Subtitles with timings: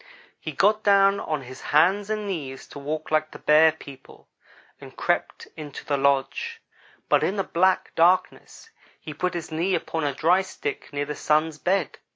[0.39, 4.27] "He got down on his hands and knees to walk like the Bear people
[4.79, 6.59] and crept into the lodge,
[7.07, 11.13] but in the black darkness he put his knee upon a dry stick near the
[11.13, 11.99] Sun's bed.